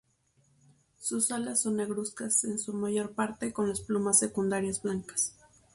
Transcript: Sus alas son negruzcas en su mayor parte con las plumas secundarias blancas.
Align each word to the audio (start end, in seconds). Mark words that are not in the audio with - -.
Sus 0.99 1.31
alas 1.31 1.61
son 1.61 1.75
negruzcas 1.75 2.43
en 2.45 2.57
su 2.57 2.73
mayor 2.73 3.11
parte 3.13 3.53
con 3.53 3.69
las 3.69 3.81
plumas 3.81 4.17
secundarias 4.17 4.81
blancas. 4.81 5.35